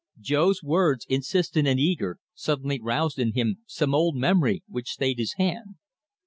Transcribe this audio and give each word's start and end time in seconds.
Jo's 0.19 0.63
words, 0.63 1.05
insistent 1.09 1.67
and 1.67 1.79
eager, 1.79 2.17
suddenly 2.33 2.81
roused 2.81 3.19
in 3.19 3.33
him 3.33 3.57
some 3.67 3.93
old 3.93 4.15
memory, 4.15 4.63
which 4.67 4.89
stayed 4.93 5.19
his 5.19 5.33
hand. 5.33 5.75